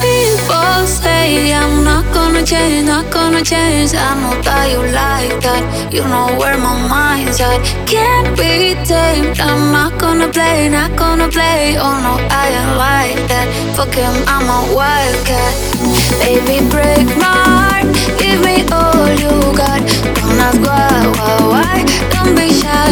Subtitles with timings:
[0.00, 3.92] People say I'm not gonna change, not gonna change.
[3.94, 5.92] I know that you like that.
[5.92, 7.60] You know where my mind's at.
[7.86, 9.38] Can't be tamed.
[9.40, 11.76] I'm not gonna play, not gonna play.
[11.76, 13.46] Oh no, I ain't like that.
[13.76, 15.52] Fuck him, I'm a wildcat.
[16.18, 17.86] Baby, break my heart.
[18.18, 19.84] Give me all you got.
[20.16, 22.13] Don't ask why, why, why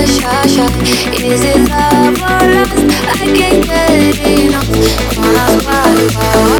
[0.03, 0.73] a shot shot.
[1.21, 2.75] Is it love or lust?
[3.09, 4.69] I can't get enough.
[5.17, 5.95] Wanna why,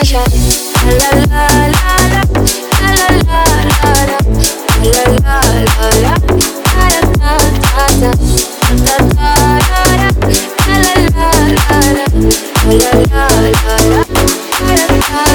[0.02, 0.16] Shy.
[0.84, 2.61] La la la la la la la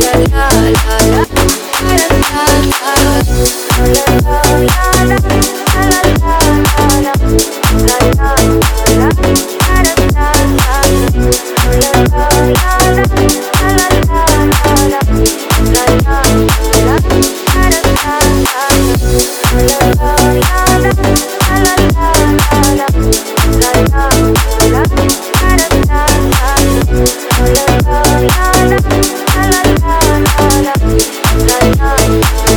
[0.00, 0.97] la la la
[31.46, 32.47] night.